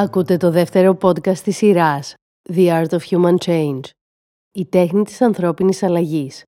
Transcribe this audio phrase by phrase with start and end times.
[0.00, 2.14] Ακούτε το δεύτερο podcast της σειράς
[2.54, 3.80] The Art of Human Change
[4.52, 6.42] Η τέχνη της ανθρώπινης αλλαγής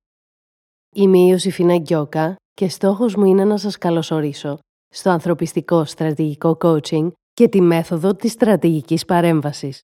[0.95, 7.11] Είμαι η Ιωσήφινα Γκιόκα και στόχος μου είναι να σας καλωσορίσω στο ανθρωπιστικό στρατηγικό coaching
[7.33, 9.79] και τη μέθοδο της στρατηγικής παρέμβασης.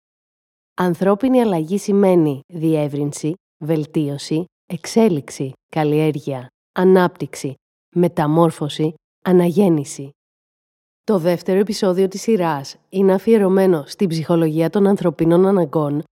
[0.74, 3.34] Ανθρώπινη αλλαγή σημαίνει διεύρυνση,
[3.64, 7.54] βελτίωση, εξέλιξη, καλλιέργεια, ανάπτυξη,
[7.96, 8.94] μεταμόρφωση,
[9.24, 10.10] αναγέννηση.
[11.04, 16.02] Το δεύτερο επεισόδιο της σειράς είναι αφιερωμένο στην ψυχολογία των ανθρωπίνων αναγκών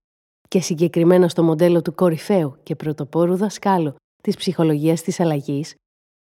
[0.47, 5.75] και συγκεκριμένα στο μοντέλο του κορυφαίου και πρωτοπόρου δασκάλου της ψυχολογίας της αλλαγής,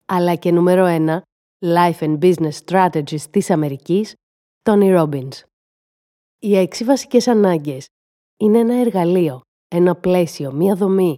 [0.05, 1.19] αλλά και νούμερο 1
[1.65, 4.13] Life and Business Strategies της Αμερικής,
[4.69, 5.41] Tony Robbins.
[6.39, 7.85] Οι έξι βασικές ανάγκες
[8.37, 11.15] είναι ένα εργαλείο, ένα πλαίσιο, μία δομή.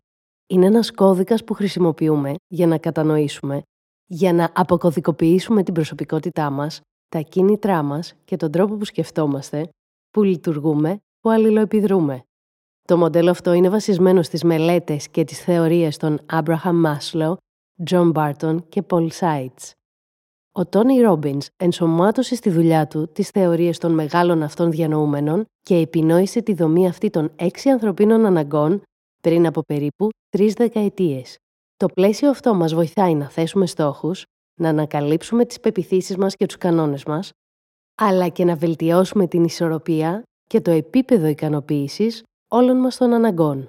[0.47, 3.62] Είναι ένας κώδικας που χρησιμοποιούμε για να κατανοήσουμε,
[4.06, 6.81] για να αποκωδικοποιήσουμε την προσωπικότητά μας
[7.12, 9.70] τα κίνητρά μας και τον τρόπο που σκεφτόμαστε,
[10.09, 12.23] που λειτουργούμε, που αλληλοεπιδρούμε.
[12.88, 17.34] Το μοντέλο αυτό είναι βασισμένο στις μελέτες και τις θεωρίες των Abraham Maslow,
[17.90, 19.72] John Barton και Paul Seitz.
[20.52, 26.42] Ο Τόνι Ρόμπινς ενσωμάτωσε στη δουλειά του τις θεωρίες των μεγάλων αυτών διανοούμενων και επινόησε
[26.42, 28.81] τη δομή αυτή των έξι ανθρωπίνων αναγκών
[29.22, 31.38] πριν από περίπου τρεις δεκαετίες.
[31.78, 34.23] Το πλαίσιο αυτό μας βοηθάει να θέσουμε στόχους,
[34.62, 37.30] να ανακαλύψουμε τις πεπιθήσεις μας και τους κανόνες μας,
[37.95, 43.68] αλλά και να βελτιώσουμε την ισορροπία και το επίπεδο ικανοποίησης όλων μας των αναγκών.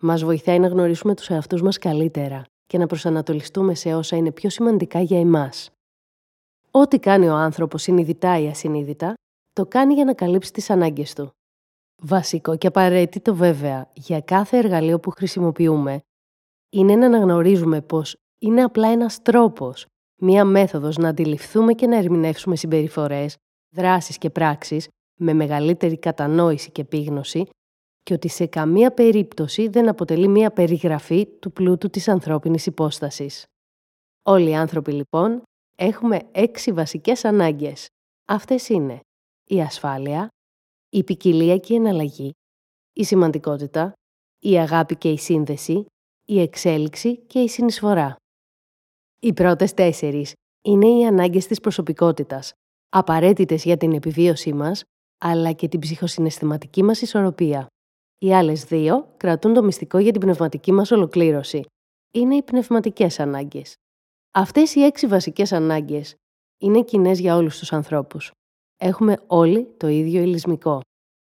[0.00, 4.50] Μας βοηθάει να γνωρίσουμε τους εαυτούς μας καλύτερα και να προσανατολιστούμε σε όσα είναι πιο
[4.50, 5.70] σημαντικά για εμάς.
[6.70, 9.14] Ό,τι κάνει ο άνθρωπος συνειδητά ή ασυνείδητα,
[9.52, 11.30] το κάνει για να καλύψει τις ανάγκες του.
[12.02, 16.00] Βασικό και απαραίτητο βέβαια για κάθε εργαλείο που χρησιμοποιούμε
[16.70, 19.86] είναι να αναγνωρίζουμε πως είναι απλά ένας τρόπος
[20.20, 23.36] μία μέθοδος να αντιληφθούμε και να ερμηνεύσουμε συμπεριφορές,
[23.74, 24.88] δράσεις και πράξεις
[25.20, 27.48] με μεγαλύτερη κατανόηση και επίγνωση
[28.02, 33.44] και ότι σε καμία περίπτωση δεν αποτελεί μία περιγραφή του πλούτου της ανθρώπινης υπόστασης.
[34.22, 35.42] Όλοι οι άνθρωποι λοιπόν
[35.78, 37.86] έχουμε έξι βασικές ανάγκες.
[38.28, 39.00] Αυτές είναι
[39.44, 40.28] η ασφάλεια,
[40.88, 42.30] η ποικιλία και η εναλλαγή,
[42.92, 43.92] η σημαντικότητα,
[44.38, 45.84] η αγάπη και η σύνδεση,
[46.26, 48.16] η εξέλιξη και η συνεισφορά.
[49.22, 50.32] Οι πρώτες τέσσερις
[50.62, 52.52] είναι οι ανάγκες της προσωπικότητας,
[52.88, 54.82] απαραίτητες για την επιβίωσή μας,
[55.18, 57.66] αλλά και την ψυχοσυναισθηματική μας ισορροπία.
[58.18, 61.62] Οι άλλες δύο κρατούν το μυστικό για την πνευματική μας ολοκλήρωση.
[62.14, 63.74] Είναι οι πνευματικές ανάγκες.
[64.30, 66.14] Αυτές οι έξι βασικές ανάγκες
[66.58, 68.30] είναι κοινές για όλους τους ανθρώπους.
[68.76, 70.80] Έχουμε όλοι το ίδιο ηλισμικό.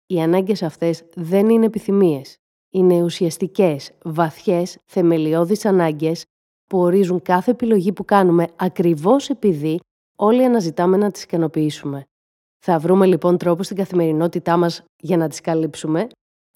[0.06, 2.36] Οι ανάγκες αυτές δεν είναι επιθυμίες.
[2.72, 6.24] Είναι ουσιαστικές, βαθιές, θεμελιώδεις ανάγκες
[6.66, 9.78] που ορίζουν κάθε επιλογή που κάνουμε ακριβώς επειδή
[10.16, 12.04] όλοι αναζητάμε να τις ικανοποιήσουμε.
[12.64, 16.06] Θα βρούμε λοιπόν τρόπο στην καθημερινότητά μας για να τις καλύψουμε,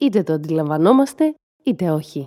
[0.00, 1.34] είτε το αντιλαμβανόμαστε
[1.64, 2.26] είτε όχι.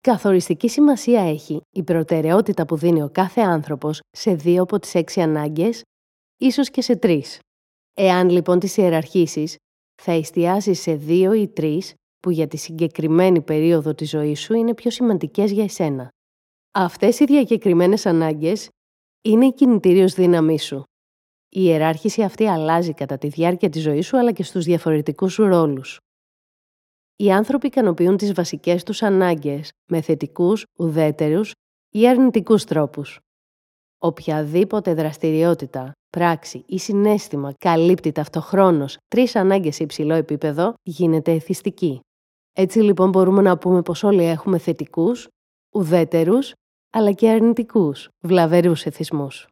[0.00, 5.20] Καθοριστική σημασία έχει η προτεραιότητα που δίνει ο κάθε άνθρωπος σε δύο από τις έξι
[5.20, 5.82] ανάγκες,
[6.40, 7.38] ίσως και σε τρεις.
[7.94, 9.56] Εάν λοιπόν τις ιεραρχήσεις,
[10.02, 14.74] θα εστιάσεις σε δύο ή τρεις που για τη συγκεκριμένη περίοδο της ζωής σου είναι
[14.74, 16.08] πιο σημαντικές για εσένα.
[16.76, 18.68] Αυτές οι διακεκριμένες ανάγκες
[19.22, 20.82] είναι η κινητήριος δύναμή σου.
[21.48, 25.46] Η ιεράρχηση αυτή αλλάζει κατά τη διάρκεια της ζωής σου αλλά και στους διαφορετικούς σου
[25.46, 25.98] ρόλους.
[27.16, 31.52] Οι άνθρωποι ικανοποιούν τις βασικές τους ανάγκες με θετικούς, ουδέτερους
[31.90, 33.18] ή αρνητικούς τρόπους.
[33.98, 42.00] Οποιαδήποτε δραστηριότητα, πράξη ή συνέστημα καλύπτει ταυτοχρόνως τρεις ανάγκες σε υψηλό επίπεδο γίνεται εθιστική.
[42.52, 45.28] Έτσι λοιπόν μπορούμε να πούμε πως όλοι έχουμε θετικούς,
[45.74, 46.52] ουδέτερους
[46.96, 49.48] αλλά και αρνητικούς, βλαβερούς εθισμούς.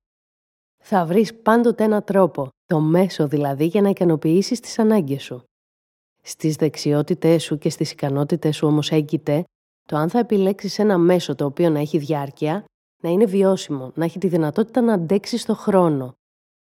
[0.82, 5.42] Θα βρεις πάντοτε ένα τρόπο, το μέσο δηλαδή για να ικανοποιήσεις τις ανάγκες σου.
[6.22, 9.44] Στις δεξιότητές σου και στις ικανότητες σου όμως έγκυται
[9.88, 12.64] το αν θα επιλέξεις ένα μέσο το οποίο να έχει διάρκεια,
[13.02, 16.12] να είναι βιώσιμο, να έχει τη δυνατότητα να αντέξεις στο χρόνο.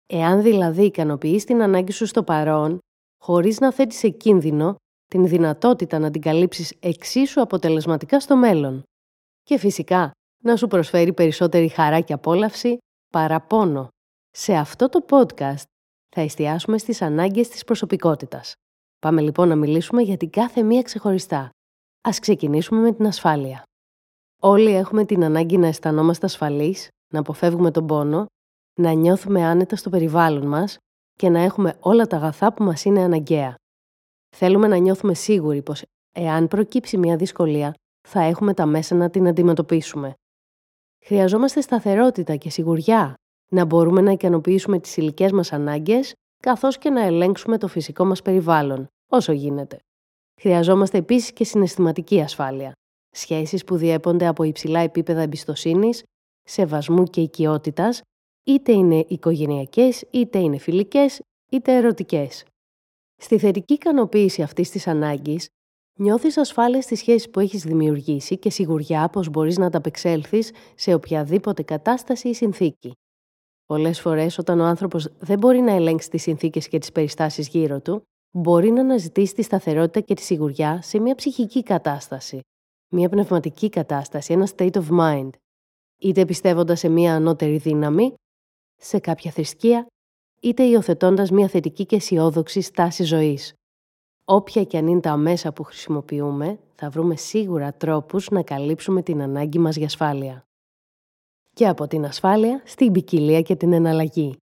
[0.05, 2.79] Εάν δηλαδή ικανοποιείς την ανάγκη σου στο παρόν,
[3.23, 4.75] χωρίς να θέτεις σε κίνδυνο
[5.05, 8.83] την δυνατότητα να την καλύψεις εξίσου αποτελεσματικά στο μέλλον.
[9.43, 10.11] Και φυσικά,
[10.45, 12.77] να σου προσφέρει περισσότερη χαρά και απόλαυση
[13.11, 13.87] παρά πόνο.
[14.31, 15.63] Σε αυτό το podcast
[16.15, 18.53] θα εστιάσουμε στις ανάγκες της προσωπικότητας.
[18.99, 21.49] Πάμε λοιπόν να μιλήσουμε για την κάθε μία ξεχωριστά.
[22.01, 23.63] Ας ξεκινήσουμε με την ασφάλεια.
[24.41, 28.25] Όλοι έχουμε την ανάγκη να αισθανόμαστε ασφαλείς, να αποφεύγουμε τον πόνο,
[28.79, 30.77] να νιώθουμε άνετα στο περιβάλλον μας
[31.13, 33.55] και να έχουμε όλα τα αγαθά που μας είναι αναγκαία.
[34.35, 35.81] Θέλουμε να νιώθουμε σίγουροι πως
[36.11, 37.73] εάν προκύψει μια δυσκολία,
[38.07, 40.13] θα έχουμε τα μέσα να την αντιμετωπίσουμε.
[41.07, 43.13] Χρειαζόμαστε σταθερότητα και σιγουριά
[43.51, 46.13] να μπορούμε να ικανοποιήσουμε τις υλικές μας ανάγκες
[46.43, 49.79] καθώς και να ελέγξουμε το φυσικό μας περιβάλλον, όσο γίνεται.
[50.41, 52.71] Χρειαζόμαστε επίσης και συναισθηματική ασφάλεια.
[53.09, 56.03] Σχέσεις που διέπονται από υψηλά επίπεδα εμπιστοσύνης,
[56.43, 58.01] σεβασμού και οικειότητας,
[58.43, 61.21] είτε είναι οικογενειακές, είτε είναι φιλικές,
[61.51, 62.45] είτε ερωτικές.
[63.15, 65.47] Στη θετική ικανοποίηση αυτής της ανάγκης,
[65.99, 71.63] νιώθεις ασφάλεια στις σχέσεις που έχεις δημιουργήσει και σιγουριά πως μπορείς να ταπεξέλθεις σε οποιαδήποτε
[71.63, 72.91] κατάσταση ή συνθήκη.
[73.65, 77.81] Πολλές φορές όταν ο άνθρωπος δεν μπορεί να ελέγξει τις συνθήκες και τις περιστάσεις γύρω
[77.81, 78.01] του,
[78.31, 82.39] μπορεί να αναζητήσει τη σταθερότητα και τη σιγουριά σε μια ψυχική κατάσταση,
[82.93, 85.29] μια πνευματική κατάσταση, ένα state of mind,
[85.99, 88.13] είτε πιστεύοντας σε μια ανώτερη δύναμη,
[88.75, 89.87] σε κάποια θρησκεία,
[90.41, 93.53] είτε υιοθετώντας μια θετική και αισιόδοξη στάση ζωής.
[94.27, 99.21] Όποια και αν είναι τα μέσα που χρησιμοποιούμε, θα βρούμε σίγουρα τρόπους να καλύψουμε την
[99.21, 100.45] ανάγκη μας για ασφάλεια.
[101.53, 104.37] Και από την ασφάλεια στην ποικιλία και την εναλλαγή.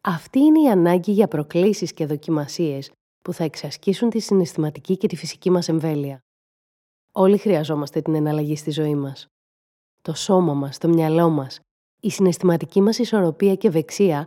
[0.00, 2.92] Αυτή είναι η ανάγκη για προκλήσεις και δοκιμασίες
[3.22, 6.18] που θα εξασκήσουν τη συναισθηματική και τη φυσική μας εμβέλεια.
[7.12, 9.26] Όλοι χρειαζόμαστε την εναλλαγή στη ζωή μας.
[10.02, 11.60] Το σώμα μας, το μυαλό μας,
[12.00, 14.26] η συναισθηματική μας ισορροπία και ευεξία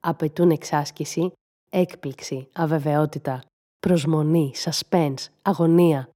[0.00, 1.32] απαιτούν εξάσκηση,
[1.70, 3.42] έκπληξη, αβεβαιότητα,
[3.86, 6.08] προσμονή, suspense, αγωνία.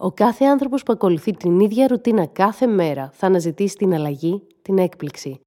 [0.00, 4.78] Ο κάθε άνθρωπος που ακολουθεί την ίδια ρουτίνα κάθε μέρα θα αναζητήσει την αλλαγή, την
[4.78, 5.40] έκπληξη.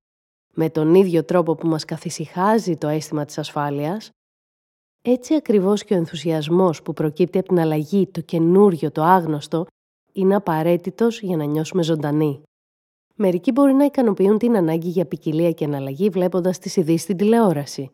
[0.54, 4.10] Με τον ίδιο τρόπο που μας καθησυχάζει το αίσθημα της ασφάλειας,
[5.02, 9.66] έτσι ακριβώς και ο ενθουσιασμός που προκύπτει από την αλλαγή, το καινούριο, το άγνωστο,
[10.14, 12.42] είναι απαραίτητος για να νιώσουμε ζωντανοί.
[13.16, 17.92] Μερικοί μπορεί να ικανοποιούν την ανάγκη για ποικιλία και αναλλαγή βλέποντας τις ειδήσεις στην τηλεόραση.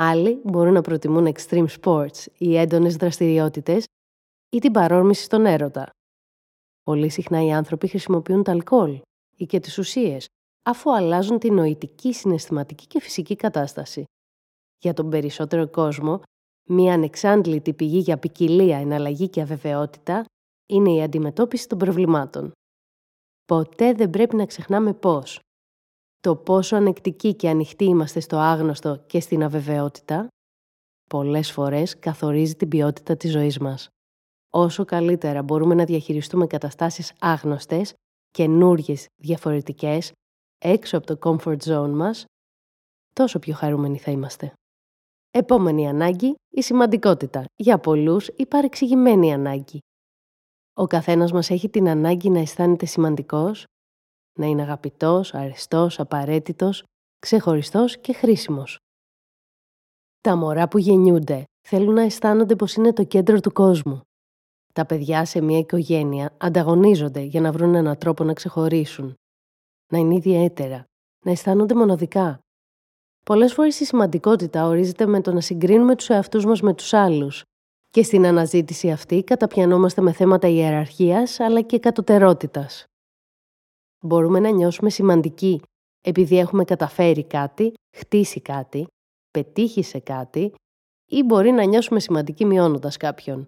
[0.00, 3.84] Άλλοι μπορούν να προτιμούν extreme sports ή έντονες δραστηριότητες
[4.48, 5.90] ή την παρόρμηση στον έρωτα.
[6.82, 9.00] Πολύ συχνά οι άνθρωποι χρησιμοποιούν τα αλκοόλ
[9.36, 10.26] ή και τις ουσίες,
[10.62, 14.04] αφού αλλάζουν την νοητική, συναισθηματική και φυσική κατάσταση.
[14.78, 16.20] Για τον περισσότερο κόσμο,
[16.68, 20.24] μία ανεξάντλητη πηγή για ποικιλία, εναλλαγή και αβεβαιότητα
[20.66, 22.52] είναι η αντιμετώπιση των προβλημάτων.
[23.44, 25.38] Ποτέ δεν πρέπει να ξεχνάμε πώς.
[26.20, 30.28] Το πόσο ανεκτικοί και ανοιχτοί είμαστε στο άγνωστο και στην αβεβαιότητα,
[31.10, 33.88] πολλές φορές καθορίζει την ποιότητα της ζωής μας.
[34.50, 37.94] Όσο καλύτερα μπορούμε να διαχειριστούμε καταστάσεις άγνωστες,
[38.30, 40.12] καινούριε διαφορετικές,
[40.58, 42.24] έξω από το comfort zone μας,
[43.14, 44.52] τόσο πιο χαρούμενοι θα είμαστε.
[45.30, 47.44] Επόμενη ανάγκη, η σημαντικότητα.
[47.56, 49.78] Για πολλούς, η παρεξηγημένη ανάγκη.
[50.74, 53.64] Ο καθένας μας έχει την ανάγκη να αισθάνεται σημαντικός,
[54.38, 56.84] να είναι αγαπητός, αρεστός, απαραίτητος,
[57.18, 58.78] ξεχωριστός και χρήσιμος.
[60.20, 64.00] Τα μωρά που γεννιούνται θέλουν να αισθάνονται πως είναι το κέντρο του κόσμου.
[64.72, 69.14] Τα παιδιά σε μια οικογένεια ανταγωνίζονται για να βρουν έναν τρόπο να ξεχωρίσουν,
[69.92, 70.84] να είναι ιδιαίτερα,
[71.24, 72.38] να αισθάνονται μοναδικά.
[73.24, 77.42] Πολλές φορές η σημαντικότητα ορίζεται με το να συγκρίνουμε τους εαυτούς μας με τους άλλους
[77.90, 82.84] και στην αναζήτηση αυτή καταπιανόμαστε με θέματα ιεραρχίας αλλά και κατωτερότητας.
[84.00, 85.60] Μπορούμε να νιώσουμε σημαντικοί
[86.00, 88.86] επειδή έχουμε καταφέρει κάτι, χτίσει κάτι,
[89.30, 90.52] πετύχει σε κάτι
[91.10, 93.44] ή μπορεί να νιώσουμε σημαντικοί μειώνοντας κάποιον.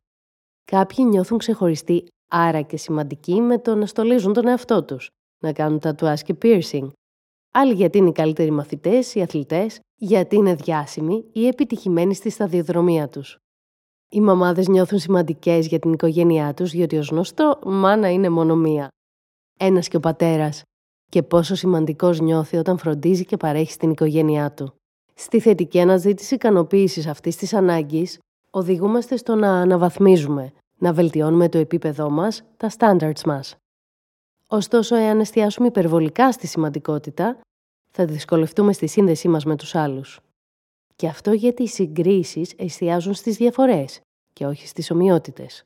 [0.64, 5.09] Κάποιοι νιώθουν ξεχωριστοί άρα και σημαντικοί με το να στολίζουν τον εαυτό τους,
[5.42, 6.88] να κάνουν τατουάζ και piercing.
[7.52, 13.09] Άλλοι γιατί είναι οι καλύτεροι μαθητές, οι αθλητές, γιατί είναι διάσημοι ή επιτυχημένοι στη σταδιοδρομία
[13.09, 13.37] τους.
[14.09, 18.88] Οι μαμάδες νιώθουν σημαντικές για την οικογένειά τους, διότι ως γνωστό, μάνα είναι μόνο μία.
[19.62, 20.62] Ένας και ο πατέρας.
[21.09, 24.75] Και πόσο σημαντικός νιώθει όταν φροντίζει και παρέχει στην οικογένειά του.
[25.14, 28.19] Στη θετική αναζήτηση ικανοποίησης αυτής της ανάγκης,
[28.50, 33.57] οδηγούμαστε στο να αναβαθμίζουμε, να βελτιώνουμε το επίπεδό μας, τα standards μας.
[34.49, 37.40] Ωστόσο, εάν εστιάσουμε υπερβολικά στη σημαντικότητα,
[37.90, 40.21] θα δυσκολευτούμε στη σύνδεσή μας με τους άλλους.
[40.97, 44.00] Και αυτό γιατί οι συγκρίσεις εστιάζουν στις διαφορές
[44.33, 45.64] και όχι στις ομοιότητες.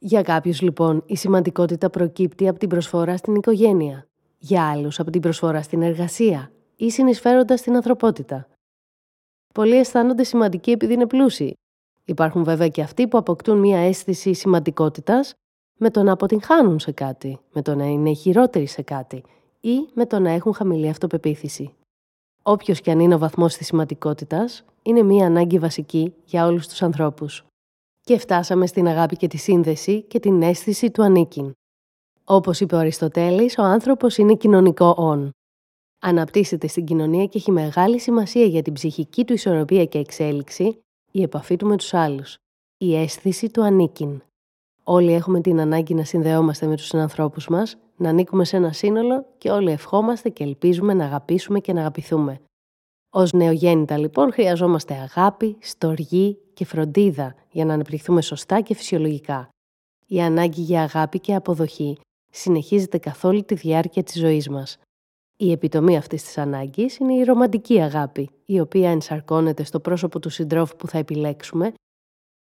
[0.00, 4.06] Για κάποιους λοιπόν η σημαντικότητα προκύπτει από την προσφορά στην οικογένεια,
[4.38, 8.48] για άλλους από την προσφορά στην εργασία ή συνεισφέροντας στην ανθρωπότητα.
[9.54, 11.56] Πολλοί αισθάνονται σημαντικοί επειδή είναι πλούσιοι.
[12.04, 15.32] Υπάρχουν βέβαια και αυτοί που αποκτούν μια αίσθηση σημαντικότητας
[15.78, 19.22] με το να αποτυγχάνουν σε κάτι, με το να είναι χειρότεροι σε κάτι
[19.60, 21.72] ή με το να έχουν χαμηλή αυτοπεποίθηση
[22.50, 26.82] όποιος και αν είναι ο βαθμός της σημαντικότητας, είναι μία ανάγκη βασική για όλους τους
[26.82, 27.44] ανθρώπους.
[28.08, 31.52] Και φτάσαμε στην αγάπη και τη σύνδεση και την αίσθηση του ανήκειν.
[32.24, 35.30] Όπως είπε ο Αριστοτέλης, ο άνθρωπος είναι κοινωνικό όν.
[35.98, 40.78] Αναπτύσσεται στην κοινωνία και έχει μεγάλη σημασία για την ψυχική του ισορροπία και εξέλιξη
[41.10, 42.36] η επαφή του με τους άλλους.
[42.78, 44.22] Η αίσθηση του ανήκειν.
[44.84, 49.26] Όλοι έχουμε την ανάγκη να συνδεόμαστε με τους συνανθρώπους μας, να ανήκουμε σε ένα σύνολο
[49.38, 52.40] και όλοι ευχόμαστε και ελπίζουμε να αγαπήσουμε και να αγαπηθούμε.
[53.10, 59.48] Ως νεογέννητα λοιπόν χρειαζόμαστε αγάπη, στοργή και φροντίδα για να αναπτυχθούμε σωστά και φυσιολογικά.
[60.06, 61.98] Η ανάγκη για αγάπη και αποδοχή
[62.30, 64.78] συνεχίζεται καθ' όλη τη διάρκεια της ζωής μας.
[65.36, 70.30] Η επιτομή αυτής της ανάγκης είναι η ρομαντική αγάπη, η οποία ενσαρκώνεται στο πρόσωπο του
[70.30, 71.72] συντρόφου που θα επιλέξουμε,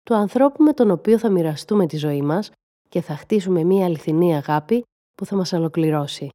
[0.02, 2.50] του ανθρώπου με τον οποίο θα μοιραστούμε τη ζωή μας
[2.88, 4.82] και θα χτίσουμε μία αληθινή αγάπη
[5.14, 6.28] που θα μας ολοκληρώσει.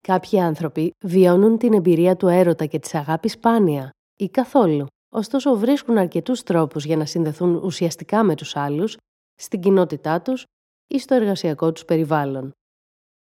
[0.00, 5.98] Κάποιοι άνθρωποι βιώνουν την εμπειρία του έρωτα και της αγάπης σπάνια ή καθόλου, ωστόσο βρίσκουν
[5.98, 8.96] αρκετούς τρόπους για να συνδεθούν ουσιαστικά με τους άλλους,
[9.34, 10.44] στην κοινότητά τους
[10.86, 12.50] ή στο εργασιακό τους περιβάλλον.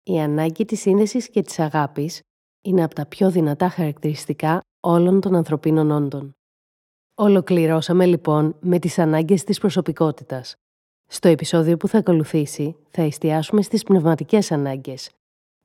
[0.03, 2.19] Η ανάγκη της σύνδεσης και της αγάπης
[2.61, 6.31] είναι από τα πιο δυνατά χαρακτηριστικά όλων των ανθρωπίνων όντων.
[7.15, 10.55] Ολοκληρώσαμε λοιπόν με τις ανάγκες της προσωπικότητας.
[11.09, 15.09] Στο επεισόδιο που θα ακολουθήσει θα εστιάσουμε στις πνευματικές ανάγκες,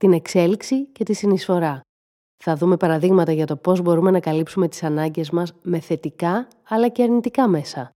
[0.02, 1.80] την εξέλιξη και τη συνεισφορά.
[2.44, 6.88] Θα δούμε παραδείγματα για το πώς μπορούμε να καλύψουμε τις ανάγκες μας με θετικά αλλά
[6.88, 7.90] και αρνητικά μέσα.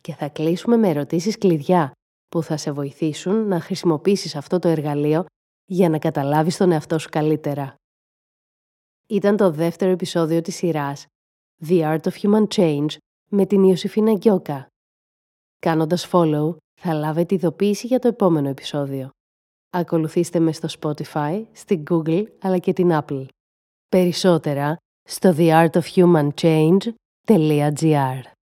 [0.00, 1.92] Και θα κλείσουμε με ερωτήσεις κλειδιά
[2.28, 5.24] που θα σε βοηθήσουν να χρησιμοποιήσεις αυτό το εργαλείο
[5.64, 7.74] για να καταλάβεις τον εαυτό σου καλύτερα.
[9.06, 11.06] Ήταν το δεύτερο επεισόδιο της σειράς
[11.68, 12.96] The Art of Human Change
[13.30, 14.66] με την Ιωσήφινα Γκιόκα.
[15.58, 19.10] Κάνοντας follow θα λάβετε ειδοποίηση για το επόμενο επεισόδιο.
[19.70, 23.26] Ακολουθήστε με στο Spotify, στην Google αλλά και την Apple.
[23.88, 28.37] Περισσότερα στο theartofhumanchange.gr